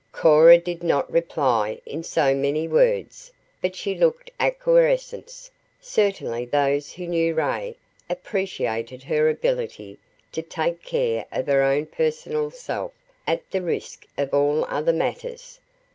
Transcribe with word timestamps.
Cora 0.11 0.57
did 0.57 0.81
not 0.81 1.11
reply 1.11 1.79
in 1.85 2.01
so 2.01 2.33
many 2.33 2.67
words, 2.67 3.31
but 3.61 3.75
she 3.75 3.93
looked 3.93 4.31
acquiescence. 4.39 5.51
Certainly 5.79 6.45
those 6.45 6.93
who 6.93 7.05
knew 7.05 7.35
Ray 7.35 7.77
appreciated 8.09 9.03
her 9.03 9.29
ability 9.29 9.99
to 10.31 10.41
take 10.41 10.81
care 10.81 11.27
of 11.31 11.45
her 11.45 11.61
own 11.61 11.85
personal 11.85 12.49
self 12.49 12.93
at 13.27 13.51
the 13.51 13.61
risk 13.61 14.07
of 14.17 14.33
all 14.33 14.65
other 14.71 14.91
matters. 14.93 15.59